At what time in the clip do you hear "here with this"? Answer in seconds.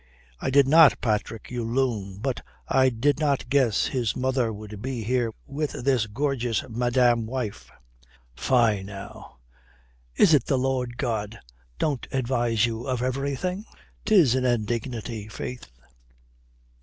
5.03-6.07